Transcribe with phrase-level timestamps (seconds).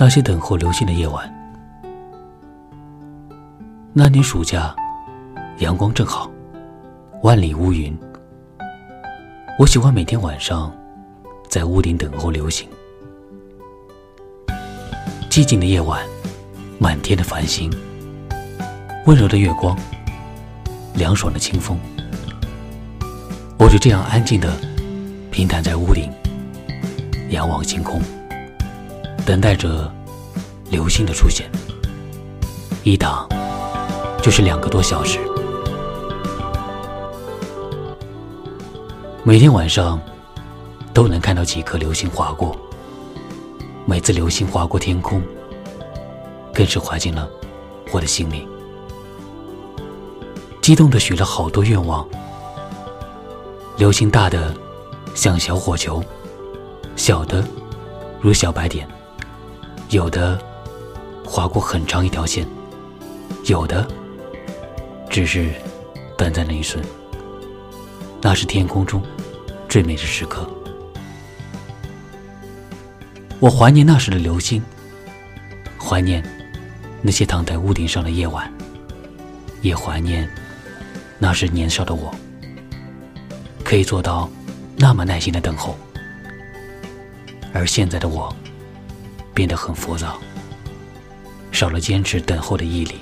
[0.00, 1.30] 那些等候流星的夜晚。
[3.92, 4.74] 那年暑假，
[5.58, 6.30] 阳光正好，
[7.22, 7.94] 万里无云。
[9.58, 10.74] 我喜欢每天晚上
[11.50, 12.66] 在屋顶等候流星。
[15.28, 16.02] 寂静的夜晚，
[16.78, 17.70] 满天的繁星，
[19.04, 19.76] 温柔的月光，
[20.94, 21.78] 凉爽的清风。
[23.58, 24.50] 我就这样安静的
[25.30, 26.10] 平躺在屋顶，
[27.28, 28.00] 仰望星空，
[29.26, 29.92] 等待着
[30.70, 31.50] 流星的出现。
[32.82, 33.28] 一等
[34.22, 35.18] 就是两个多小时。
[39.22, 40.00] 每天晚上
[40.94, 42.56] 都能看到几颗流星划过，
[43.84, 45.20] 每次流星划过天空，
[46.54, 47.28] 更是划进了
[47.92, 48.48] 我的心里，
[50.62, 52.08] 激动的许了好多愿望。
[53.76, 54.54] 流星大的
[55.14, 56.02] 像小火球，
[56.96, 57.44] 小的
[58.20, 58.88] 如小白点，
[59.90, 60.38] 有的
[61.30, 62.44] 划过很长一条线，
[63.46, 63.88] 有的
[65.08, 65.52] 只是
[66.18, 66.84] 短暂的一瞬。
[68.20, 69.00] 那是天空中
[69.68, 70.44] 最美的时刻。
[73.38, 74.60] 我怀念那时的流星，
[75.78, 76.20] 怀念
[77.00, 78.52] 那些躺在屋顶上的夜晚，
[79.62, 80.28] 也怀念
[81.16, 82.12] 那时年少的我，
[83.62, 84.28] 可以做到
[84.76, 85.78] 那么耐心的等候。
[87.52, 88.34] 而现在的我，
[89.32, 90.18] 变得很浮躁，
[91.60, 92.94] 少了坚持等候的毅力。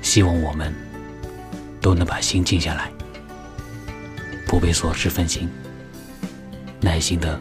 [0.00, 0.74] 希望我们
[1.82, 2.90] 都能把心静下来。
[4.46, 5.50] 不被琐事分心，
[6.80, 7.38] 耐心的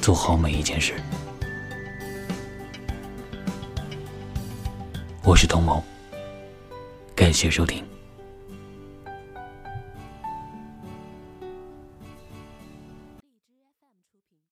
[0.00, 0.94] 做好每一件事。
[5.22, 5.84] 我是童谋，
[7.14, 7.84] 感谢收听。